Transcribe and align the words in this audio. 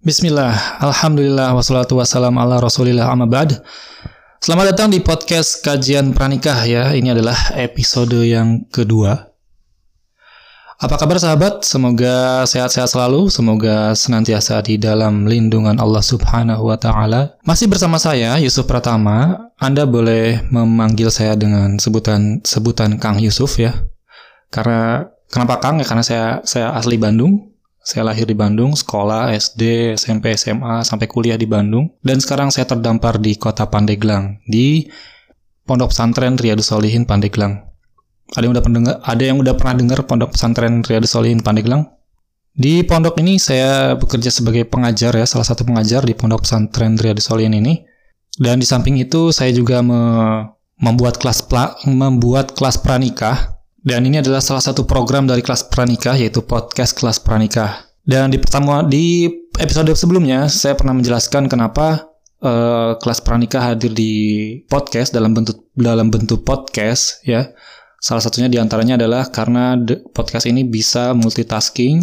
Bismillah, 0.00 0.80
Alhamdulillah, 0.80 1.52
wassalatu 1.52 2.00
wassalam 2.00 2.32
ala 2.40 2.56
rasulillah. 2.56 3.12
Amma 3.12 3.28
ba'd. 3.28 3.60
Selamat 4.40 4.72
datang 4.72 4.88
di 4.88 4.96
podcast 4.96 5.60
kajian 5.60 6.16
pranikah 6.16 6.56
ya. 6.64 6.96
Ini 6.96 7.12
adalah 7.12 7.36
episode 7.60 8.16
yang 8.24 8.64
kedua. 8.72 9.28
Apa 10.80 10.96
kabar 10.96 11.20
sahabat? 11.20 11.68
Semoga 11.68 12.48
sehat-sehat 12.48 12.88
selalu. 12.88 13.28
Semoga 13.28 13.92
senantiasa 13.92 14.64
di 14.64 14.80
dalam 14.80 15.28
lindungan 15.28 15.76
Allah 15.76 16.00
subhanahu 16.00 16.72
wa 16.72 16.80
ta'ala. 16.80 17.36
Masih 17.44 17.68
bersama 17.68 18.00
saya, 18.00 18.40
Yusuf 18.40 18.64
Pratama. 18.64 19.52
Anda 19.60 19.84
boleh 19.84 20.48
memanggil 20.48 21.12
saya 21.12 21.36
dengan 21.36 21.76
sebutan 21.76 22.40
sebutan 22.40 22.96
Kang 22.96 23.20
Yusuf 23.20 23.60
ya. 23.60 23.76
Karena, 24.48 25.12
kenapa 25.28 25.60
Kang? 25.60 25.76
Ya 25.76 25.84
karena 25.84 26.00
saya, 26.00 26.40
saya 26.48 26.72
asli 26.72 26.96
Bandung 26.96 27.49
saya 27.80 28.12
lahir 28.12 28.28
di 28.28 28.36
Bandung, 28.36 28.76
sekolah 28.76 29.32
SD, 29.32 29.96
SMP, 29.96 30.36
SMA, 30.36 30.84
sampai 30.84 31.08
kuliah 31.08 31.40
di 31.40 31.48
Bandung. 31.48 31.88
Dan 32.04 32.20
sekarang 32.20 32.52
saya 32.52 32.68
terdampar 32.68 33.16
di 33.16 33.34
kota 33.40 33.64
Pandeglang, 33.66 34.44
di 34.44 34.84
Pondok 35.64 35.90
Pesantren 35.90 36.36
Riyadus 36.36 36.68
Solihin 36.68 37.08
Pandeglang. 37.08 37.64
Ada 38.36 38.46
yang 38.46 38.52
udah 38.54 38.64
pernah 38.64 38.80
ada 39.02 39.22
yang 39.24 39.38
udah 39.40 39.54
pernah 39.56 39.74
dengar 39.74 39.98
Pondok 40.04 40.36
Pesantren 40.36 40.84
Riyadus 40.84 41.10
Solihin 41.10 41.40
Pandeglang? 41.40 41.88
Di 42.50 42.82
pondok 42.82 43.16
ini 43.22 43.38
saya 43.38 43.94
bekerja 43.94 44.28
sebagai 44.28 44.66
pengajar 44.66 45.14
ya, 45.14 45.24
salah 45.24 45.46
satu 45.46 45.62
pengajar 45.62 46.02
di 46.04 46.12
Pondok 46.12 46.44
Pesantren 46.44 46.98
Riyadus 46.98 47.30
Solihin 47.30 47.56
ini. 47.56 47.86
Dan 48.36 48.60
di 48.60 48.66
samping 48.68 48.98
itu 49.00 49.32
saya 49.32 49.50
juga 49.54 49.80
me 49.80 50.00
membuat 50.80 51.20
kelas 51.20 51.44
membuat 51.84 52.56
kelas 52.56 52.80
pranikah 52.80 53.59
dan 53.80 54.04
ini 54.04 54.20
adalah 54.20 54.44
salah 54.44 54.60
satu 54.60 54.84
program 54.84 55.24
dari 55.24 55.40
kelas 55.40 55.72
pranikah 55.72 56.12
yaitu 56.12 56.44
podcast 56.44 56.92
kelas 56.92 57.16
pranikah. 57.20 57.88
Dan 58.04 58.32
di 58.32 58.36
pertemuan 58.36 58.88
di 58.88 59.28
episode 59.56 59.92
sebelumnya 59.96 60.48
saya 60.52 60.76
pernah 60.76 60.92
menjelaskan 60.92 61.48
kenapa 61.48 62.12
uh, 62.44 62.96
kelas 63.00 63.24
pranikah 63.24 63.72
hadir 63.72 63.92
di 63.96 64.12
podcast 64.68 65.16
dalam 65.16 65.32
bentuk 65.32 65.72
dalam 65.72 66.12
bentuk 66.12 66.44
podcast 66.44 67.24
ya. 67.24 67.52
Salah 68.00 68.24
satunya 68.24 68.48
di 68.48 68.56
antaranya 68.56 68.96
adalah 68.96 69.28
karena 69.28 69.76
podcast 70.16 70.48
ini 70.48 70.64
bisa 70.64 71.12
multitasking, 71.12 72.00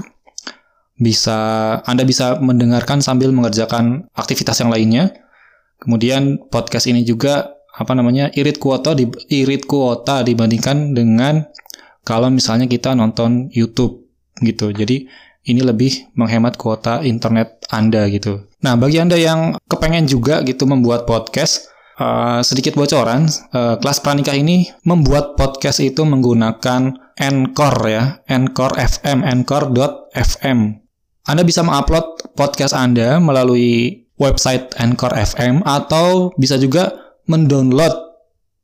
bisa 1.01 1.37
Anda 1.85 2.05
bisa 2.05 2.37
mendengarkan 2.37 3.01
sambil 3.01 3.33
mengerjakan 3.33 4.05
aktivitas 4.13 4.61
yang 4.61 4.69
lainnya. 4.69 5.13
Kemudian 5.81 6.49
podcast 6.53 6.85
ini 6.89 7.01
juga 7.01 7.57
apa 7.77 7.93
namanya 7.93 8.33
irit 8.33 8.57
kuota 8.57 8.97
di 8.97 9.05
irit 9.29 9.69
kuota 9.69 10.25
dibandingkan 10.25 10.97
dengan 10.97 11.45
kalau 12.07 12.31
misalnya 12.31 12.71
kita 12.71 12.95
nonton 12.95 13.51
YouTube 13.51 14.07
gitu. 14.39 14.71
Jadi 14.71 15.11
ini 15.47 15.59
lebih 15.59 16.15
menghemat 16.15 16.55
kuota 16.55 17.03
internet 17.03 17.67
Anda 17.67 18.07
gitu. 18.07 18.47
Nah, 18.63 18.79
bagi 18.79 19.03
Anda 19.03 19.19
yang 19.19 19.59
kepengen 19.67 20.07
juga 20.07 20.39
gitu 20.47 20.63
membuat 20.63 21.03
podcast, 21.03 21.67
uh, 21.99 22.39
sedikit 22.39 22.79
bocoran, 22.79 23.27
uh, 23.51 23.75
kelas 23.79 23.99
pranikah 23.99 24.39
ini 24.39 24.71
membuat 24.87 25.35
podcast 25.35 25.83
itu 25.83 26.07
menggunakan 26.07 26.95
Anchor 27.19 27.75
ya, 27.83 28.23
Anchor 28.31 28.71
FM, 28.79 29.27
Anchor.fm. 29.27 30.59
Anda 31.27 31.43
bisa 31.43 31.59
mengupload 31.59 32.39
podcast 32.39 32.71
Anda 32.71 33.19
melalui 33.19 34.07
website 34.15 34.79
Anchor 34.79 35.11
FM 35.11 35.59
atau 35.67 36.31
bisa 36.39 36.55
juga 36.55 36.95
mendownload 37.27 38.15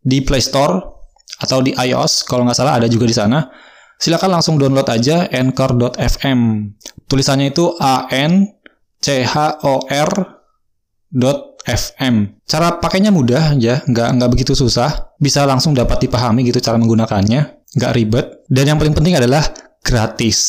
di 0.03 0.23
Play 0.23 0.39
Store 0.39 0.92
atau 1.41 1.63
di 1.63 1.73
iOS 1.73 2.27
kalau 2.27 2.45
nggak 2.45 2.57
salah 2.57 2.77
ada 2.77 2.87
juga 2.91 3.09
di 3.09 3.15
sana. 3.15 3.49
Silakan 3.97 4.39
langsung 4.41 4.59
download 4.59 4.89
aja 4.89 5.31
anchor.fm. 5.31 6.39
Tulisannya 7.07 7.55
itu 7.55 7.71
A 7.79 8.09
N 8.11 8.51
C 8.99 9.23
H 9.23 9.63
O 9.63 9.85
R 9.87 10.11
.fm. 11.63 12.15
Cara 12.43 12.81
pakainya 12.81 13.13
mudah 13.13 13.55
ya, 13.55 13.79
nggak 13.85 14.09
nggak 14.19 14.29
begitu 14.33 14.53
susah. 14.57 15.15
Bisa 15.21 15.47
langsung 15.47 15.71
dapat 15.71 16.03
dipahami 16.03 16.43
gitu 16.43 16.59
cara 16.59 16.75
menggunakannya, 16.75 17.41
nggak 17.79 17.91
ribet. 17.95 18.25
Dan 18.51 18.73
yang 18.73 18.77
paling 18.81 18.91
penting 18.91 19.15
adalah 19.15 19.45
gratis, 19.79 20.39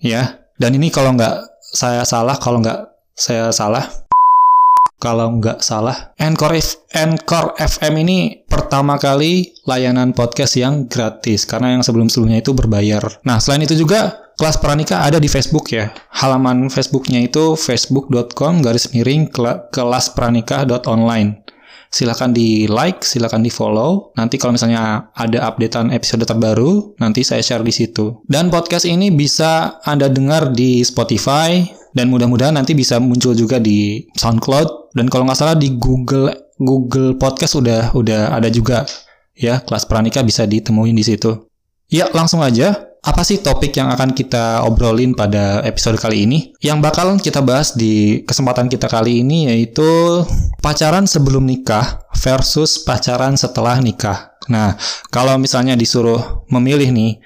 ya. 0.00 0.40
Dan 0.56 0.76
ini 0.80 0.88
kalau 0.88 1.12
nggak 1.12 1.60
saya 1.60 2.06
salah, 2.08 2.40
kalau 2.40 2.64
nggak 2.64 2.78
saya 3.12 3.52
salah, 3.52 3.84
kalau 5.00 5.40
nggak 5.40 5.64
salah. 5.64 6.12
Anchor, 6.20 6.52
Anchor 6.92 7.56
FM 7.56 7.94
ini 8.04 8.18
pertama 8.44 9.00
kali 9.00 9.50
layanan 9.64 10.12
podcast 10.12 10.60
yang 10.60 10.86
gratis 10.86 11.48
karena 11.48 11.74
yang 11.74 11.82
sebelum-sebelumnya 11.82 12.44
itu 12.44 12.52
berbayar. 12.52 13.24
Nah, 13.24 13.40
selain 13.40 13.64
itu 13.64 13.74
juga 13.74 14.30
kelas 14.36 14.60
pranika 14.60 15.02
ada 15.02 15.16
di 15.16 15.26
Facebook 15.26 15.72
ya. 15.72 15.90
Halaman 16.12 16.68
Facebooknya 16.68 17.24
itu 17.24 17.56
facebook.com 17.56 18.60
garis 18.60 18.92
miring 18.92 19.32
kelas 19.72 20.12
pranika.online. 20.12 21.48
Silahkan 21.90 22.30
di 22.30 22.70
like, 22.70 23.02
silahkan 23.02 23.42
di 23.42 23.50
follow. 23.50 24.14
Nanti 24.14 24.38
kalau 24.38 24.54
misalnya 24.54 25.10
ada 25.10 25.50
updatean 25.50 25.90
episode 25.90 26.22
terbaru, 26.22 26.94
nanti 27.02 27.26
saya 27.26 27.42
share 27.42 27.66
di 27.66 27.74
situ. 27.74 28.22
Dan 28.30 28.46
podcast 28.46 28.86
ini 28.86 29.10
bisa 29.10 29.82
Anda 29.82 30.06
dengar 30.06 30.54
di 30.54 30.86
Spotify, 30.86 31.66
dan 31.90 32.06
mudah-mudahan 32.06 32.54
nanti 32.54 32.78
bisa 32.78 33.02
muncul 33.02 33.34
juga 33.34 33.58
di 33.58 34.06
SoundCloud 34.14 34.79
dan 34.94 35.06
kalau 35.06 35.26
nggak 35.26 35.38
salah 35.38 35.56
di 35.56 35.74
Google 35.78 36.30
Google 36.60 37.16
Podcast 37.16 37.56
udah 37.56 37.94
udah 37.96 38.34
ada 38.36 38.50
juga 38.52 38.84
ya 39.32 39.62
kelas 39.64 39.88
pranika 39.88 40.20
bisa 40.20 40.44
ditemuin 40.44 40.94
di 40.94 41.04
situ. 41.06 41.48
Ya 41.90 42.06
langsung 42.12 42.44
aja 42.44 42.90
apa 43.00 43.24
sih 43.24 43.40
topik 43.40 43.72
yang 43.80 43.88
akan 43.88 44.12
kita 44.12 44.60
obrolin 44.68 45.16
pada 45.16 45.64
episode 45.64 45.96
kali 45.96 46.28
ini? 46.28 46.52
Yang 46.60 46.78
bakal 46.84 47.06
kita 47.16 47.40
bahas 47.40 47.72
di 47.72 48.20
kesempatan 48.28 48.68
kita 48.68 48.92
kali 48.92 49.24
ini 49.24 49.48
yaitu 49.48 50.20
pacaran 50.60 51.08
sebelum 51.08 51.48
nikah 51.48 52.04
versus 52.20 52.84
pacaran 52.84 53.40
setelah 53.40 53.80
nikah. 53.80 54.36
Nah, 54.52 54.76
kalau 55.08 55.40
misalnya 55.40 55.78
disuruh 55.78 56.44
memilih 56.52 56.92
nih, 56.92 57.16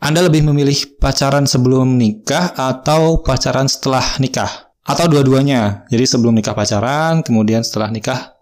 anda 0.00 0.24
lebih 0.24 0.40
memilih 0.40 0.96
pacaran 0.96 1.44
sebelum 1.44 2.00
nikah 2.00 2.56
atau 2.56 3.20
pacaran 3.20 3.68
setelah 3.68 4.16
nikah? 4.16 4.69
Atau 4.90 5.06
dua-duanya? 5.06 5.86
Jadi 5.86 6.02
sebelum 6.02 6.34
nikah 6.34 6.58
pacaran, 6.58 7.22
kemudian 7.22 7.62
setelah 7.62 7.94
nikah 7.94 8.34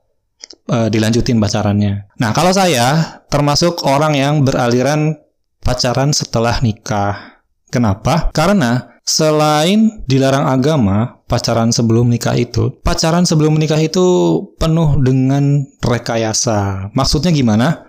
e, 0.64 0.88
dilanjutin 0.88 1.36
pacarannya. 1.36 2.08
Nah, 2.16 2.30
kalau 2.32 2.56
saya 2.56 3.20
termasuk 3.28 3.84
orang 3.84 4.16
yang 4.16 4.34
beraliran 4.40 5.20
pacaran 5.60 6.16
setelah 6.16 6.56
nikah. 6.64 7.44
Kenapa? 7.68 8.32
Karena 8.32 8.96
selain 9.04 10.04
dilarang 10.08 10.48
agama, 10.48 11.20
pacaran 11.28 11.68
sebelum 11.68 12.08
nikah 12.08 12.32
itu, 12.32 12.72
pacaran 12.80 13.28
sebelum 13.28 13.60
nikah 13.60 13.76
itu 13.76 14.40
penuh 14.56 14.96
dengan 15.04 15.68
rekayasa. 15.84 16.88
Maksudnya 16.96 17.28
gimana? 17.28 17.84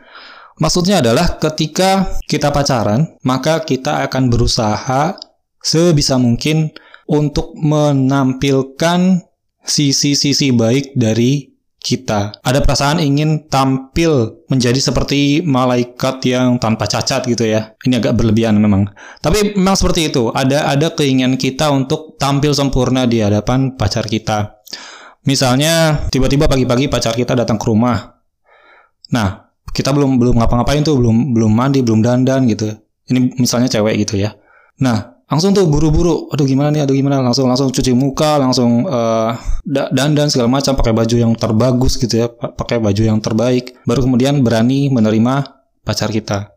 Maksudnya 0.60 1.00
adalah 1.00 1.40
ketika 1.40 2.20
kita 2.28 2.52
pacaran, 2.52 3.16
maka 3.24 3.64
kita 3.64 4.04
akan 4.04 4.28
berusaha 4.28 5.16
sebisa 5.64 6.20
mungkin 6.20 6.76
untuk 7.10 7.58
menampilkan 7.58 9.26
sisi-sisi 9.66 10.54
baik 10.54 10.94
dari 10.94 11.50
kita. 11.80 12.44
Ada 12.44 12.62
perasaan 12.62 13.02
ingin 13.02 13.50
tampil 13.50 14.46
menjadi 14.52 14.78
seperti 14.78 15.42
malaikat 15.42 16.22
yang 16.30 16.62
tanpa 16.62 16.86
cacat 16.86 17.26
gitu 17.26 17.50
ya. 17.50 17.74
Ini 17.82 17.98
agak 18.04 18.14
berlebihan 18.20 18.60
memang. 18.62 18.94
Tapi 19.24 19.58
memang 19.58 19.74
seperti 19.74 20.14
itu. 20.14 20.30
Ada 20.30 20.70
ada 20.70 20.94
keinginan 20.94 21.40
kita 21.40 21.72
untuk 21.74 22.20
tampil 22.22 22.54
sempurna 22.54 23.10
di 23.10 23.24
hadapan 23.24 23.74
pacar 23.74 24.06
kita. 24.06 24.62
Misalnya 25.26 26.06
tiba-tiba 26.14 26.46
pagi-pagi 26.46 26.92
pacar 26.92 27.16
kita 27.16 27.34
datang 27.34 27.58
ke 27.58 27.66
rumah. 27.68 28.22
Nah, 29.10 29.50
kita 29.74 29.94
belum 29.94 30.18
belum 30.18 30.36
ngapa-ngapain 30.42 30.82
tuh 30.82 30.98
belum 30.98 31.34
belum 31.34 31.52
mandi 31.54 31.80
belum 31.86 32.02
dandan 32.02 32.50
gitu 32.50 32.74
ini 33.10 33.34
misalnya 33.38 33.70
cewek 33.70 34.06
gitu 34.06 34.22
ya 34.22 34.34
nah 34.82 35.19
langsung 35.30 35.54
tuh 35.54 35.70
buru-buru 35.70 36.28
aduh 36.34 36.44
gimana 36.44 36.74
nih? 36.74 36.84
Aduh 36.84 36.98
gimana? 36.98 37.22
Langsung 37.22 37.46
langsung 37.46 37.70
cuci 37.70 37.94
muka 37.94 38.42
langsung 38.42 38.84
uh, 38.90 39.38
dandan 39.94 40.28
segala 40.28 40.50
macam 40.50 40.74
pakai 40.74 40.92
baju 40.92 41.16
yang 41.16 41.34
terbagus 41.38 41.96
gitu 42.02 42.26
ya 42.26 42.28
pakai 42.34 42.82
baju 42.82 43.02
yang 43.02 43.22
terbaik. 43.22 43.78
Baru 43.86 44.04
kemudian 44.04 44.42
berani 44.42 44.90
menerima 44.90 45.46
pacar 45.86 46.10
kita. 46.10 46.50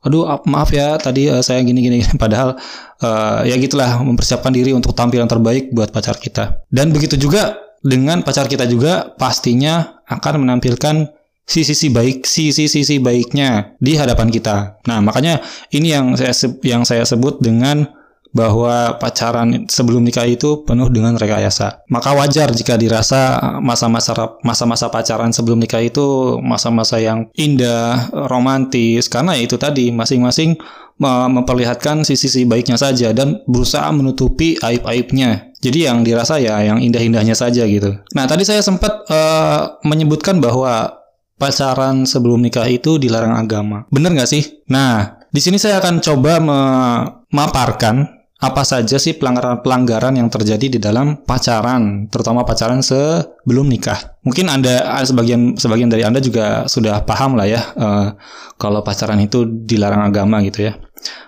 Aduh 0.00 0.24
maaf 0.48 0.72
ya 0.72 0.96
tadi 0.96 1.28
uh, 1.28 1.44
saya 1.44 1.60
gini 1.64 1.80
gini 1.80 1.98
padahal 2.22 2.56
uh, 3.00 3.40
ya 3.44 3.56
gitulah 3.56 4.00
mempersiapkan 4.04 4.52
diri 4.52 4.76
untuk 4.76 4.92
tampil 4.92 5.24
yang 5.24 5.30
terbaik 5.32 5.72
buat 5.72 5.88
pacar 5.88 6.20
kita. 6.20 6.68
Dan 6.68 6.92
begitu 6.92 7.16
juga 7.16 7.56
dengan 7.80 8.20
pacar 8.20 8.44
kita 8.44 8.68
juga 8.68 9.16
pastinya 9.16 10.04
akan 10.04 10.44
menampilkan 10.44 11.08
sisi-sisi 11.50 11.90
baik 11.90 12.22
sisi-sisi 12.28 13.02
baiknya 13.02 13.74
di 13.82 13.98
hadapan 13.98 14.30
kita. 14.30 14.78
Nah, 14.86 15.02
makanya 15.02 15.42
ini 15.74 15.90
yang 15.90 16.14
saya 16.14 16.30
yang 16.62 16.86
saya 16.86 17.02
sebut 17.02 17.42
dengan 17.42 17.90
bahwa 18.30 18.94
pacaran 19.02 19.66
sebelum 19.66 20.06
nikah 20.06 20.26
itu 20.26 20.62
penuh 20.62 20.86
dengan 20.88 21.18
rekayasa. 21.18 21.82
Maka 21.90 22.14
wajar 22.14 22.54
jika 22.54 22.78
dirasa 22.78 23.38
masa-masa 23.58 24.14
masa-masa 24.46 24.86
pacaran 24.86 25.34
sebelum 25.34 25.58
nikah 25.58 25.82
itu 25.82 26.38
masa-masa 26.38 27.02
yang 27.02 27.26
indah, 27.34 28.10
romantis 28.30 29.10
karena 29.10 29.34
itu 29.34 29.58
tadi 29.58 29.90
masing-masing 29.90 30.58
memperlihatkan 31.00 32.04
sisi-sisi 32.04 32.44
baiknya 32.44 32.76
saja 32.76 33.16
dan 33.16 33.40
berusaha 33.48 33.88
menutupi 33.88 34.60
aib-aibnya. 34.60 35.48
Jadi 35.60 35.88
yang 35.88 36.04
dirasa 36.04 36.36
ya 36.36 36.60
yang 36.60 36.76
indah-indahnya 36.76 37.32
saja 37.32 37.64
gitu. 37.64 37.96
Nah, 38.12 38.24
tadi 38.28 38.44
saya 38.44 38.60
sempat 38.60 39.08
uh, 39.08 39.80
menyebutkan 39.80 40.44
bahwa 40.44 41.00
pacaran 41.40 42.04
sebelum 42.04 42.44
nikah 42.44 42.68
itu 42.68 43.00
dilarang 43.00 43.32
agama. 43.32 43.88
Bener 43.88 44.12
nggak 44.12 44.28
sih? 44.28 44.60
Nah, 44.68 45.24
di 45.32 45.40
sini 45.40 45.56
saya 45.56 45.80
akan 45.80 46.04
coba 46.04 46.36
memaparkan 46.36 48.19
apa 48.40 48.64
saja 48.64 48.96
sih 48.96 49.20
pelanggaran-pelanggaran 49.20 50.16
yang 50.16 50.32
terjadi 50.32 50.66
di 50.72 50.78
dalam 50.80 51.20
pacaran, 51.28 52.08
terutama 52.08 52.40
pacaran 52.48 52.80
sebelum 52.80 53.68
nikah. 53.68 54.16
Mungkin 54.24 54.48
anda 54.48 54.80
sebagian 55.04 55.60
sebagian 55.60 55.92
dari 55.92 56.08
anda 56.08 56.24
juga 56.24 56.64
sudah 56.64 57.04
paham 57.04 57.36
lah 57.36 57.44
ya 57.44 57.60
uh, 57.76 58.16
kalau 58.56 58.80
pacaran 58.80 59.20
itu 59.20 59.44
dilarang 59.44 60.08
agama 60.08 60.40
gitu 60.40 60.72
ya. 60.72 60.80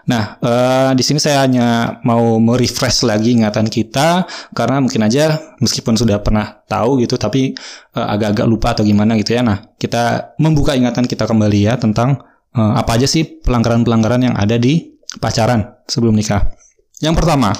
Nah, 0.08 0.40
uh, 0.40 0.90
di 0.96 1.04
sini 1.04 1.20
saya 1.20 1.44
hanya 1.44 2.00
mau 2.00 2.40
merefresh 2.40 3.04
lagi 3.04 3.36
ingatan 3.36 3.68
kita 3.68 4.24
karena 4.56 4.80
mungkin 4.80 5.04
aja 5.04 5.36
meskipun 5.60 5.96
sudah 6.00 6.20
pernah 6.24 6.64
tahu 6.64 7.04
gitu, 7.04 7.20
tapi 7.20 7.52
uh, 7.92 8.08
agak-agak 8.08 8.46
lupa 8.48 8.72
atau 8.72 8.88
gimana 8.88 9.20
gitu 9.20 9.36
ya. 9.36 9.44
Nah, 9.44 9.60
kita 9.76 10.32
membuka 10.40 10.72
ingatan 10.72 11.04
kita 11.04 11.28
kembali 11.28 11.60
ya 11.60 11.76
tentang 11.76 12.24
uh, 12.56 12.72
apa 12.76 12.96
aja 12.96 13.04
sih 13.04 13.40
pelanggaran-pelanggaran 13.44 14.32
yang 14.32 14.36
ada 14.36 14.56
di 14.56 14.96
pacaran 15.20 15.76
sebelum 15.84 16.16
nikah. 16.16 16.61
Yang 17.02 17.14
pertama, 17.18 17.50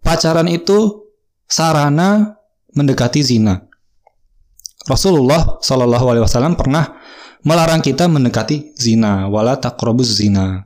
pacaran 0.00 0.48
itu 0.48 1.12
sarana 1.44 2.40
mendekati 2.72 3.20
zina. 3.20 3.68
Rasulullah 4.88 5.60
Shallallahu 5.60 6.06
Alaihi 6.08 6.24
Wasallam 6.24 6.56
pernah 6.56 6.96
melarang 7.44 7.84
kita 7.84 8.08
mendekati 8.08 8.72
zina, 8.74 9.28
wala 9.28 9.60
takrobus 9.60 10.08
zina. 10.16 10.64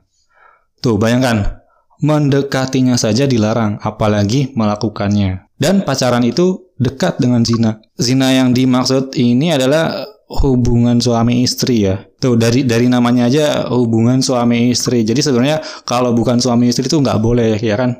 Tuh 0.79 0.95
bayangkan, 0.95 1.67
mendekatinya 1.99 2.95
saja 2.95 3.27
dilarang, 3.27 3.77
apalagi 3.83 4.55
melakukannya. 4.55 5.51
Dan 5.59 5.83
pacaran 5.83 6.23
itu 6.23 6.71
dekat 6.79 7.19
dengan 7.19 7.43
zina. 7.43 7.81
Zina 7.97 8.31
yang 8.31 8.55
dimaksud 8.55 9.17
ini 9.19 9.51
adalah 9.51 10.05
hubungan 10.27 10.99
suami 10.99 11.47
istri 11.47 11.87
ya. 11.87 12.03
Tuh 12.19 12.35
dari 12.35 12.67
dari 12.67 12.91
namanya 12.91 13.31
aja 13.31 13.45
hubungan 13.71 14.19
suami 14.19 14.75
istri. 14.75 15.07
Jadi 15.07 15.23
sebenarnya 15.23 15.63
kalau 15.87 16.11
bukan 16.11 16.37
suami 16.43 16.67
istri 16.67 16.85
itu 16.85 16.99
nggak 16.99 17.19
boleh 17.23 17.55
ya 17.57 17.79
kan. 17.79 17.95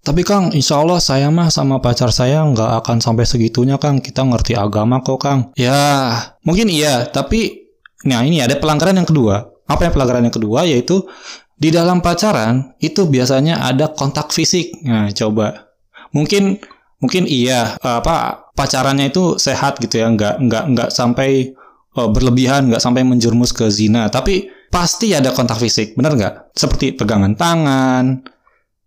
Tapi 0.00 0.24
Kang, 0.24 0.48
insya 0.56 0.80
Allah 0.80 0.96
saya 0.96 1.28
mah 1.28 1.52
sama 1.52 1.76
pacar 1.76 2.08
saya 2.08 2.40
nggak 2.40 2.80
akan 2.80 3.04
sampai 3.04 3.28
segitunya 3.28 3.76
Kang. 3.76 4.00
Kita 4.00 4.24
ngerti 4.24 4.56
agama 4.56 5.04
kok 5.04 5.20
Kang. 5.20 5.52
Ya 5.60 5.76
mungkin 6.40 6.72
iya, 6.72 7.04
tapi 7.04 7.68
nah 8.08 8.24
ini 8.24 8.40
ada 8.40 8.56
pelanggaran 8.56 8.96
yang 8.96 9.08
kedua. 9.08 9.44
Apa 9.68 9.86
yang 9.86 9.92
pelanggaran 9.92 10.24
yang 10.24 10.34
kedua 10.34 10.64
yaitu 10.64 11.04
di 11.60 11.68
dalam 11.68 12.00
pacaran 12.00 12.72
itu 12.80 13.04
biasanya 13.04 13.60
ada 13.60 13.92
kontak 13.92 14.32
fisik. 14.32 14.72
Nah 14.88 15.12
coba 15.12 15.68
mungkin 16.16 16.56
mungkin 17.00 17.24
iya 17.24 17.80
apa 17.80 18.52
pacarannya 18.52 19.08
itu 19.08 19.40
sehat 19.40 19.80
gitu 19.80 20.04
ya 20.04 20.12
nggak 20.12 20.36
nggak 20.44 20.64
nggak 20.76 20.88
sampai 20.92 21.56
oh, 21.96 22.08
berlebihan 22.12 22.68
nggak 22.68 22.82
sampai 22.82 23.02
menjerumus 23.02 23.50
ke 23.56 23.66
zina. 23.72 24.06
Tapi 24.12 24.46
pasti 24.70 25.16
ada 25.16 25.32
kontak 25.34 25.58
fisik 25.58 25.96
benar 25.96 26.14
nggak? 26.14 26.54
Seperti 26.54 26.94
pegangan 26.94 27.34
tangan 27.34 28.04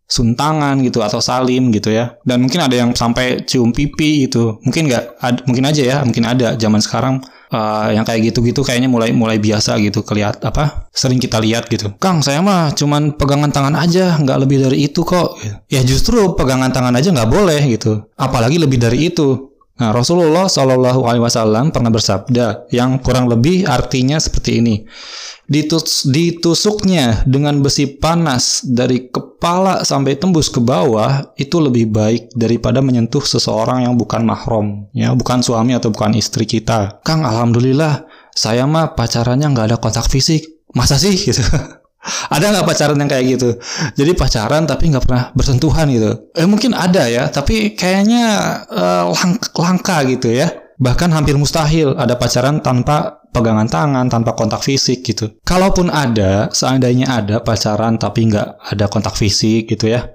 suntangan 0.03 0.77
gitu 0.85 1.01
atau 1.01 1.17
salim 1.17 1.73
gitu 1.73 1.89
ya. 1.89 2.13
Dan 2.21 2.45
mungkin 2.45 2.61
ada 2.61 2.75
yang 2.77 2.93
sampai 2.93 3.43
cium 3.49 3.73
pipi 3.73 4.29
gitu. 4.29 4.61
Mungkin 4.61 4.87
nggak 4.87 5.03
mungkin 5.49 5.63
aja 5.65 5.81
ya 5.81 5.97
mungkin 6.05 6.23
ada 6.29 6.53
zaman 6.53 6.79
sekarang 6.79 7.15
uh, 7.53 7.93
yang 7.93 8.01
kayak 8.03 8.33
gitu-gitu 8.33 8.65
kayaknya 8.65 8.89
mulai 8.89 9.13
mulai 9.13 9.37
biasa 9.37 9.77
gitu 9.79 10.01
kelihat 10.01 10.41
apa 10.41 10.89
sering 10.89 11.21
kita 11.21 11.37
lihat 11.37 11.69
gitu. 11.69 11.93
Kang 12.01 12.25
saya 12.25 12.41
mah 12.41 12.73
cuman 12.73 13.13
pegangan 13.15 13.53
tangan 13.53 13.77
aja 13.77 14.17
nggak 14.17 14.37
lebih 14.41 14.57
dari 14.65 14.89
itu 14.89 15.05
kok. 15.05 15.37
Ya 15.69 15.85
justru 15.85 16.33
pegangan 16.33 16.73
tangan 16.73 16.97
aja 16.97 17.13
nggak 17.13 17.29
boleh 17.29 17.61
gitu. 17.69 18.09
Apalagi 18.17 18.57
lebih 18.57 18.81
dari 18.81 19.13
itu 19.13 19.52
Nah, 19.73 19.89
Rasulullah 19.89 20.45
Shallallahu 20.45 21.01
Alaihi 21.09 21.25
Wasallam 21.25 21.73
pernah 21.73 21.89
bersabda 21.89 22.69
yang 22.69 23.01
kurang 23.01 23.25
lebih 23.25 23.65
artinya 23.65 24.21
seperti 24.21 24.61
ini: 24.61 24.75
Ditus, 25.49 26.05
ditusuknya 26.05 27.25
dengan 27.25 27.57
besi 27.65 27.89
panas 27.89 28.61
dari 28.61 29.09
kepala 29.09 29.81
sampai 29.81 30.21
tembus 30.21 30.53
ke 30.53 30.61
bawah 30.61 31.33
itu 31.41 31.57
lebih 31.57 31.89
baik 31.89 32.37
daripada 32.37 32.85
menyentuh 32.85 33.25
seseorang 33.25 33.89
yang 33.89 33.97
bukan 33.97 34.21
mahram, 34.21 34.85
ya, 34.93 35.17
bukan 35.17 35.41
suami 35.41 35.73
atau 35.73 35.89
bukan 35.89 36.13
istri 36.13 36.45
kita. 36.45 37.01
Kang, 37.01 37.25
alhamdulillah, 37.25 38.05
saya 38.29 38.69
mah 38.69 38.93
pacarannya 38.93 39.49
nggak 39.51 39.67
ada 39.73 39.77
kontak 39.81 40.05
fisik. 40.05 40.53
Masa 40.77 41.01
sih 41.01 41.17
gitu? 41.27 41.41
Ada 42.29 42.45
nggak 42.51 42.67
pacaran 42.67 42.99
yang 42.99 43.09
kayak 43.09 43.25
gitu? 43.39 43.49
Jadi 43.95 44.11
pacaran 44.13 44.63
tapi 44.67 44.91
nggak 44.91 45.03
pernah 45.07 45.23
bersentuhan 45.31 45.87
gitu. 45.91 46.31
Eh 46.35 46.47
mungkin 46.47 46.75
ada 46.75 47.07
ya, 47.07 47.31
tapi 47.31 47.73
kayaknya 47.73 48.25
uh, 48.67 49.11
lang 49.11 49.39
langka 49.55 50.03
gitu 50.07 50.31
ya. 50.31 50.51
Bahkan 50.77 51.15
hampir 51.15 51.39
mustahil 51.39 51.95
ada 51.95 52.19
pacaran 52.19 52.59
tanpa 52.59 53.23
pegangan 53.31 53.65
tangan, 53.65 54.05
tanpa 54.11 54.35
kontak 54.35 54.61
fisik 54.61 55.01
gitu. 55.07 55.31
Kalaupun 55.47 55.89
ada, 55.89 56.51
seandainya 56.51 57.09
ada 57.09 57.39
pacaran 57.39 57.95
tapi 57.97 58.29
nggak 58.29 58.73
ada 58.73 58.85
kontak 58.91 59.15
fisik 59.15 59.71
gitu 59.71 59.89
ya, 59.89 60.11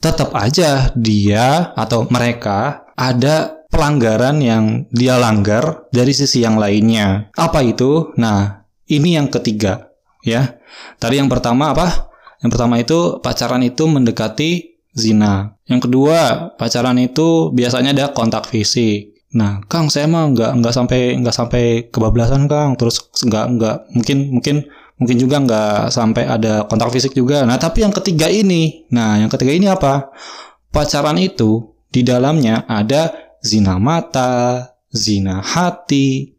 tetap 0.00 0.32
aja 0.34 0.90
dia 0.96 1.76
atau 1.76 2.08
mereka 2.08 2.88
ada 2.96 3.66
pelanggaran 3.68 4.40
yang 4.40 4.64
dia 4.88 5.20
langgar 5.20 5.84
dari 5.92 6.16
sisi 6.16 6.42
yang 6.42 6.56
lainnya. 6.56 7.28
Apa 7.36 7.60
itu? 7.60 8.14
Nah, 8.16 8.66
ini 8.88 9.18
yang 9.18 9.28
ketiga 9.28 9.85
ya. 10.26 10.58
Tadi 10.98 11.22
yang 11.22 11.30
pertama 11.30 11.70
apa? 11.70 12.10
Yang 12.42 12.50
pertama 12.58 12.74
itu 12.82 13.22
pacaran 13.22 13.62
itu 13.62 13.86
mendekati 13.86 14.82
zina. 14.92 15.54
Yang 15.70 15.88
kedua, 15.88 16.52
pacaran 16.58 16.98
itu 16.98 17.54
biasanya 17.54 17.94
ada 17.94 18.06
kontak 18.10 18.50
fisik. 18.50 19.14
Nah, 19.36 19.60
Kang, 19.68 19.92
saya 19.92 20.08
mah 20.08 20.32
nggak 20.32 20.50
nggak 20.62 20.74
sampai 20.74 21.00
nggak 21.20 21.36
sampai 21.36 21.64
kebablasan, 21.92 22.48
Kang. 22.50 22.74
Terus 22.74 23.08
nggak 23.22 23.44
nggak 23.56 23.76
mungkin 23.94 24.18
mungkin 24.34 24.56
mungkin 24.96 25.16
juga 25.20 25.36
nggak 25.44 25.92
sampai 25.92 26.24
ada 26.24 26.64
kontak 26.66 26.92
fisik 26.92 27.12
juga. 27.12 27.44
Nah, 27.44 27.60
tapi 27.60 27.84
yang 27.84 27.92
ketiga 27.92 28.32
ini, 28.32 28.88
nah 28.92 29.20
yang 29.20 29.28
ketiga 29.28 29.52
ini 29.52 29.68
apa? 29.68 30.08
Pacaran 30.72 31.20
itu 31.20 31.76
di 31.92 32.04
dalamnya 32.04 32.64
ada 32.68 33.12
zina 33.40 33.76
mata, 33.76 34.64
zina 34.92 35.44
hati, 35.44 36.35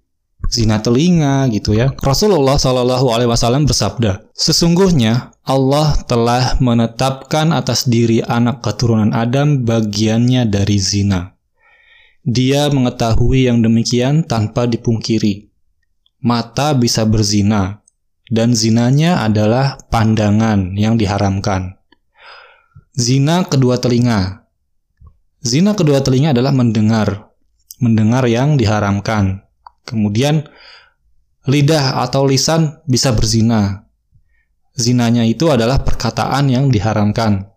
zina 0.47 0.79
telinga 0.79 1.47
gitu 1.51 1.75
ya. 1.75 1.91
Rasulullah 2.03 2.59
Shallallahu 2.59 3.07
Alaihi 3.11 3.29
Wasallam 3.29 3.67
bersabda, 3.67 4.31
sesungguhnya 4.35 5.31
Allah 5.47 5.95
telah 6.07 6.59
menetapkan 6.59 7.55
atas 7.55 7.87
diri 7.87 8.19
anak 8.23 8.59
keturunan 8.59 9.15
Adam 9.15 9.63
bagiannya 9.63 10.47
dari 10.47 10.77
zina. 10.79 11.39
Dia 12.27 12.67
mengetahui 12.67 13.47
yang 13.47 13.63
demikian 13.63 14.27
tanpa 14.27 14.67
dipungkiri. 14.67 15.47
Mata 16.19 16.75
bisa 16.75 17.07
berzina, 17.07 17.79
dan 18.27 18.51
zinanya 18.51 19.23
adalah 19.23 19.79
pandangan 19.87 20.75
yang 20.75 20.99
diharamkan. 20.99 21.79
Zina 22.91 23.47
kedua 23.47 23.79
telinga. 23.79 24.43
Zina 25.39 25.71
kedua 25.77 26.03
telinga 26.03 26.35
adalah 26.35 26.51
mendengar, 26.51 27.31
mendengar 27.79 28.27
yang 28.27 28.59
diharamkan. 28.59 29.46
Kemudian 29.87 30.43
lidah 31.47 32.03
atau 32.03 32.27
lisan 32.27 32.83
bisa 32.83 33.15
berzina. 33.15 33.87
Zinanya 34.75 35.23
itu 35.23 35.47
adalah 35.47 35.81
perkataan 35.81 36.51
yang 36.51 36.67
diharamkan. 36.67 37.47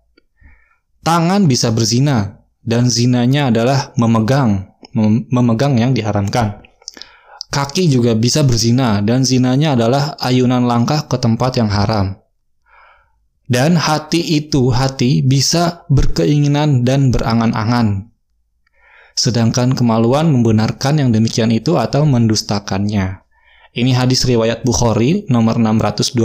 Tangan 1.02 1.50
bisa 1.50 1.75
berzina 1.75 2.46
dan 2.62 2.87
zinanya 2.87 3.50
adalah 3.50 3.90
memegang, 3.99 4.70
mem 4.94 5.26
memegang 5.28 5.75
yang 5.76 5.90
diharamkan. 5.90 6.62
Kaki 7.50 7.90
juga 7.90 8.14
bisa 8.14 8.46
berzina 8.46 9.02
dan 9.02 9.26
zinanya 9.26 9.75
adalah 9.75 10.14
ayunan 10.22 10.70
langkah 10.70 11.10
ke 11.10 11.18
tempat 11.18 11.58
yang 11.58 11.66
haram. 11.66 12.14
Dan 13.50 13.75
hati 13.75 14.22
itu, 14.38 14.70
hati 14.70 15.26
bisa 15.26 15.82
berkeinginan 15.90 16.87
dan 16.87 17.10
berangan-angan. 17.10 18.09
Sedangkan 19.20 19.76
kemaluan 19.76 20.32
membenarkan 20.32 20.96
yang 20.96 21.12
demikian 21.12 21.52
itu 21.52 21.76
atau 21.76 22.08
mendustakannya. 22.08 23.20
Ini 23.76 23.92
hadis 23.92 24.24
riwayat 24.24 24.64
Bukhari 24.64 25.28
nomor 25.28 25.60
624 25.60 26.16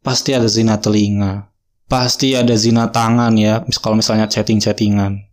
pasti 0.00 0.32
ada 0.32 0.48
zina 0.48 0.80
telinga, 0.80 1.52
pasti 1.88 2.36
ada 2.36 2.52
zina 2.54 2.92
tangan 2.92 3.32
ya, 3.34 3.64
kalau 3.80 3.96
misalnya 3.98 4.28
chatting-chattingan. 4.28 5.24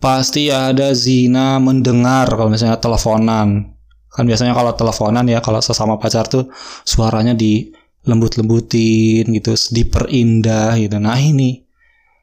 Pasti 0.00 0.48
ada 0.50 0.92
zina 0.96 1.62
mendengar 1.62 2.26
kalau 2.28 2.50
misalnya 2.50 2.80
teleponan. 2.82 3.78
Kan 4.10 4.24
biasanya 4.26 4.56
kalau 4.56 4.74
teleponan 4.74 5.22
ya 5.30 5.38
kalau 5.38 5.62
sesama 5.62 5.94
pacar 6.00 6.26
tuh 6.26 6.50
suaranya 6.82 7.36
di 7.36 7.70
lembut-lembutin 8.02 9.28
gitu, 9.28 9.54
diperindah 9.54 10.74
gitu. 10.80 10.96
Nah 10.98 11.20
ini. 11.20 11.62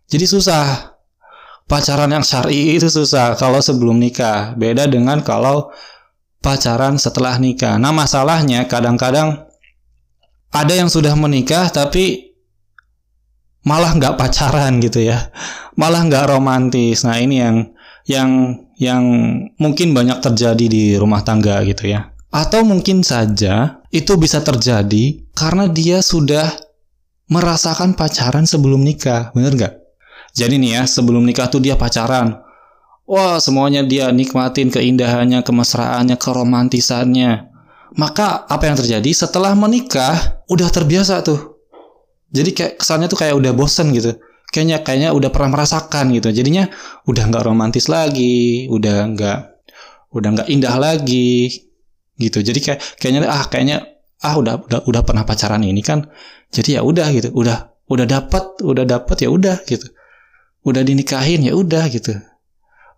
Jadi 0.10 0.26
susah. 0.26 0.98
Pacaran 1.68 2.08
yang 2.08 2.24
syar'i 2.24 2.80
itu 2.80 2.88
susah 2.88 3.36
kalau 3.36 3.60
sebelum 3.60 4.00
nikah. 4.00 4.56
Beda 4.56 4.88
dengan 4.88 5.20
kalau 5.20 5.70
pacaran 6.40 6.96
setelah 6.96 7.36
nikah. 7.38 7.76
Nah, 7.76 7.92
masalahnya 7.92 8.64
kadang-kadang 8.72 9.48
ada 10.48 10.74
yang 10.74 10.88
sudah 10.88 11.12
menikah 11.20 11.68
tapi 11.68 12.27
malah 13.68 13.92
nggak 14.00 14.16
pacaran 14.16 14.80
gitu 14.80 15.04
ya, 15.04 15.28
malah 15.76 16.08
nggak 16.08 16.32
romantis. 16.32 17.04
Nah, 17.04 17.20
ini 17.20 17.44
yang 17.44 17.56
yang 18.08 18.30
yang 18.80 19.04
mungkin 19.60 19.92
banyak 19.92 20.24
terjadi 20.24 20.66
di 20.72 20.96
rumah 20.96 21.28
tangga 21.28 21.60
gitu 21.68 21.92
ya. 21.92 22.16
Atau 22.32 22.64
mungkin 22.64 23.04
saja 23.04 23.84
itu 23.92 24.16
bisa 24.16 24.40
terjadi 24.40 25.28
karena 25.36 25.68
dia 25.68 26.00
sudah 26.00 26.48
merasakan 27.28 27.92
pacaran 28.00 28.48
sebelum 28.48 28.88
nikah, 28.88 29.36
bener 29.36 29.52
nggak? 29.52 29.74
Jadi 30.32 30.56
nih 30.56 30.72
ya, 30.80 30.84
sebelum 30.88 31.28
nikah 31.28 31.52
tuh 31.52 31.60
dia 31.60 31.76
pacaran, 31.76 32.48
Wah, 33.08 33.40
semuanya 33.40 33.88
dia 33.88 34.12
nikmatin 34.12 34.68
keindahannya, 34.68 35.40
kemesraannya, 35.40 36.20
keromantisannya. 36.20 37.48
Maka 37.96 38.44
apa 38.52 38.68
yang 38.68 38.76
terjadi 38.76 39.08
setelah 39.16 39.56
menikah 39.56 40.44
udah 40.52 40.68
terbiasa 40.68 41.24
tuh. 41.24 41.57
Jadi 42.32 42.50
kayak 42.52 42.74
kesannya 42.82 43.08
tuh 43.08 43.20
kayak 43.20 43.36
udah 43.38 43.52
bosen 43.56 43.92
gitu. 43.96 44.20
Kayaknya 44.48 44.78
kayaknya 44.84 45.10
udah 45.16 45.30
pernah 45.32 45.60
merasakan 45.60 46.12
gitu. 46.16 46.32
Jadinya 46.32 46.68
udah 47.08 47.24
nggak 47.28 47.44
romantis 47.44 47.88
lagi, 47.92 48.68
udah 48.72 48.98
nggak 49.16 49.40
udah 50.16 50.30
nggak 50.40 50.48
indah 50.52 50.76
lagi 50.80 51.52
gitu. 52.20 52.40
Jadi 52.44 52.60
kayak 52.64 52.80
kayaknya 53.00 53.28
ah 53.28 53.44
kayaknya 53.48 53.78
ah 54.24 54.36
udah 54.40 54.66
udah 54.68 54.80
udah 54.88 55.02
pernah 55.04 55.24
pacaran 55.24 55.64
ini 55.64 55.84
kan. 55.84 56.08
Jadi 56.52 56.80
ya 56.80 56.82
udah 56.84 57.08
gitu. 57.16 57.32
Udah 57.36 57.76
udah 57.88 58.06
dapat, 58.08 58.60
udah 58.64 58.84
dapat 58.84 59.18
ya 59.24 59.30
udah 59.32 59.58
gitu. 59.68 59.88
Udah 60.68 60.84
dinikahin 60.84 61.48
ya 61.48 61.56
udah 61.56 61.88
gitu 61.88 62.16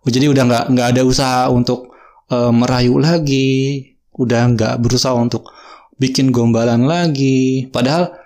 jadi 0.08 0.32
udah 0.32 0.44
nggak 0.48 0.64
nggak 0.72 0.88
ada 0.96 1.02
usaha 1.04 1.40
untuk 1.52 1.92
uh, 2.32 2.48
merayu 2.48 2.96
lagi 2.96 3.92
udah 4.16 4.56
nggak 4.56 4.74
berusaha 4.80 5.12
untuk 5.12 5.52
bikin 6.00 6.32
gombalan 6.32 6.88
lagi 6.88 7.68
padahal 7.68 8.16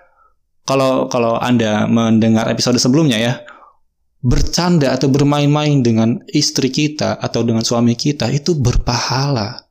kalau 0.65 1.07
kalau 1.07 1.37
anda 1.37 1.85
mendengar 1.85 2.49
episode 2.49 2.81
sebelumnya 2.81 3.21
ya 3.21 3.33
bercanda 4.25 4.97
atau 4.97 5.05
bermain-main 5.13 5.85
dengan 5.85 6.17
istri 6.33 6.73
kita 6.73 7.21
atau 7.21 7.45
dengan 7.45 7.61
suami 7.61 7.93
kita 7.93 8.33
itu 8.33 8.57
berpahala. 8.57 9.61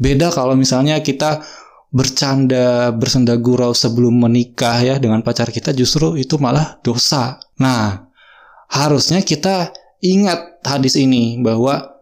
Beda 0.00 0.32
kalau 0.32 0.56
misalnya 0.56 1.04
kita 1.04 1.44
bercanda 1.92 2.88
bersenda 2.96 3.36
gurau 3.36 3.76
sebelum 3.76 4.24
menikah 4.24 4.80
ya 4.80 4.96
dengan 4.96 5.20
pacar 5.20 5.52
kita 5.52 5.76
justru 5.76 6.16
itu 6.16 6.40
malah 6.40 6.80
dosa. 6.80 7.36
Nah 7.60 8.08
harusnya 8.72 9.20
kita 9.20 9.76
ingat 10.00 10.64
hadis 10.64 10.96
ini 10.96 11.36
bahwa 11.44 11.92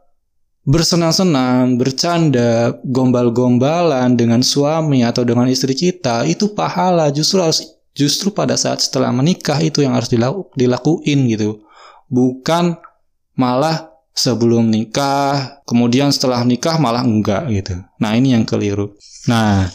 bersenang-senang, 0.62 1.74
bercanda, 1.74 2.78
gombal-gombalan 2.86 4.14
dengan 4.14 4.46
suami 4.46 5.02
atau 5.02 5.26
dengan 5.26 5.50
istri 5.50 5.74
kita 5.74 6.22
itu 6.30 6.54
pahala. 6.54 7.10
Justru 7.10 7.42
harus 7.42 7.79
justru 7.94 8.30
pada 8.30 8.54
saat 8.54 8.80
setelah 8.82 9.10
menikah 9.10 9.58
itu 9.60 9.82
yang 9.82 9.94
harus 9.94 10.10
dilaku, 10.10 10.50
dilakuin 10.54 11.26
gitu. 11.30 11.64
Bukan 12.10 12.78
malah 13.38 13.90
sebelum 14.10 14.68
nikah, 14.68 15.62
kemudian 15.64 16.10
setelah 16.10 16.42
nikah 16.42 16.76
malah 16.76 17.06
enggak 17.06 17.46
gitu. 17.50 17.80
Nah, 18.02 18.12
ini 18.18 18.34
yang 18.34 18.44
keliru. 18.44 18.94
Nah, 19.30 19.70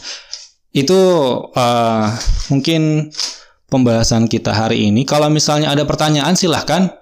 itu 0.76 1.00
uh, 1.56 2.06
mungkin 2.52 3.10
pembahasan 3.72 4.28
kita 4.28 4.52
hari 4.52 4.86
ini. 4.86 5.08
Kalau 5.08 5.32
misalnya 5.32 5.72
ada 5.72 5.88
pertanyaan 5.88 6.36
silahkan 6.36 6.92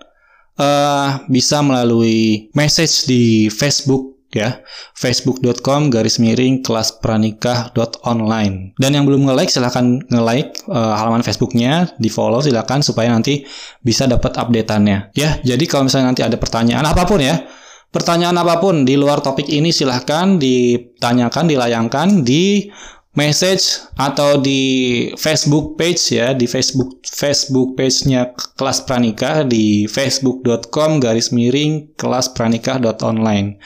uh, 0.57 1.27
bisa 1.27 1.61
melalui 1.61 2.49
message 2.55 3.11
di 3.11 3.51
Facebook 3.51 4.14
ya. 4.35 4.61
Facebook.com 4.99 5.89
garis 5.89 6.19
miring 6.19 6.61
kelas 6.61 6.99
pranikah 7.01 7.71
online. 8.05 8.75
Dan 8.77 8.99
yang 8.99 9.05
belum 9.07 9.31
nge-like 9.31 9.51
silahkan 9.51 10.03
nge-like 10.11 10.67
uh, 10.69 10.95
halaman 10.99 11.23
Facebooknya 11.23 11.95
di 11.97 12.13
follow 12.13 12.43
silahkan 12.43 12.83
supaya 12.83 13.11
nanti 13.11 13.47
bisa 13.81 14.05
dapat 14.05 14.35
updateannya. 14.37 15.15
Ya 15.15 15.39
jadi 15.43 15.65
kalau 15.71 15.87
misalnya 15.87 16.13
nanti 16.13 16.23
ada 16.23 16.37
pertanyaan 16.37 16.85
apa 16.85 17.07
pun 17.07 17.23
ya 17.23 17.47
pertanyaan 17.95 18.35
apa 18.43 18.59
pun 18.59 18.83
di 18.83 18.99
luar 18.99 19.23
topik 19.23 19.47
ini 19.47 19.71
silahkan 19.71 20.35
ditanyakan 20.35 21.47
dilayangkan 21.47 22.27
di 22.27 22.67
message 23.15 23.87
atau 23.95 24.43
di 24.43 25.07
Facebook 25.15 25.79
page 25.79 26.19
ya 26.19 26.35
di 26.35 26.51
Facebook 26.51 26.99
Facebook 27.07 27.79
page-nya 27.79 28.35
kelas 28.59 28.83
pranikah 28.83 29.47
di 29.47 29.87
facebook.com 29.87 30.99
garis 30.99 31.31
miring 31.31 31.95
kelas 31.95 32.35
pranikah 32.35 32.83
online 33.07 33.63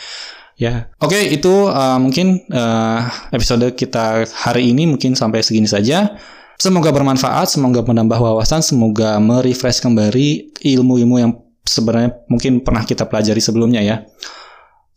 ya 0.59 0.91
oke 0.99 1.15
okay, 1.15 1.31
itu 1.31 1.71
uh, 1.71 1.97
mungkin 2.03 2.43
uh, 2.51 3.07
episode 3.31 3.73
kita 3.79 4.27
hari 4.27 4.75
ini 4.75 4.91
mungkin 4.91 5.15
sampai 5.15 5.41
segini 5.41 5.71
saja 5.71 6.19
semoga 6.59 6.91
bermanfaat 6.91 7.47
semoga 7.47 7.87
menambah 7.87 8.19
wawasan 8.19 8.61
semoga 8.61 9.23
merefresh 9.23 9.79
kembali 9.79 10.59
ilmu-ilmu 10.59 11.17
yang 11.23 11.33
sebenarnya 11.63 12.19
mungkin 12.27 12.67
pernah 12.67 12.83
kita 12.83 13.07
pelajari 13.07 13.39
sebelumnya 13.39 13.81
ya 13.87 14.03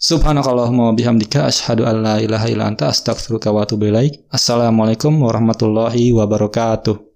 Subhanakallahumma 0.01 0.97
bihamdika 0.97 1.45
asyhadu 1.45 1.85
an 1.85 2.01
la 2.01 2.17
ilaha 2.17 2.49
illa 2.49 2.65
anta 2.65 2.89
astaghfiruka 2.89 3.53
wa 3.53 3.61
atubu 3.61 3.85
ilaik. 3.85 4.25
Assalamualaikum 4.33 5.13
warahmatullahi 5.13 6.09
wabarakatuh. 6.09 7.10